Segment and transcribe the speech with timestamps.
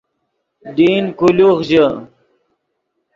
[0.75, 1.85] ڈین کولوخ ژے